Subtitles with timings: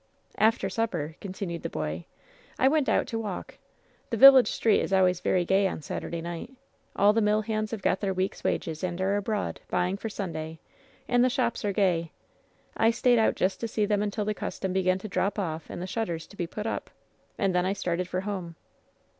[0.39, 2.05] "After supper," continued the boy,
[2.57, 3.59] "I went out to walk.
[4.09, 6.55] The village street is always very gay on Satur day night.
[6.95, 10.57] All the mill hands have got their week's wages and are abroad, buying for Sunday,
[11.07, 12.11] and the shops are gay.
[12.75, 15.79] I stayed out just to see them until the custom began to drop off and
[15.79, 16.89] the shutters to be put up.
[17.37, 18.55] And then I started for home."